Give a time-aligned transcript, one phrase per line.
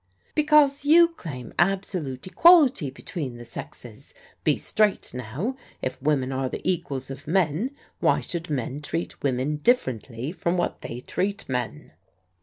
[0.33, 4.15] "Because you claim absolute equality between the sexes.
[4.43, 5.55] Be straight now.
[5.79, 10.81] If women are the equals of men, why should men treat women (Kfferently from what
[10.81, 11.91] they treat men?"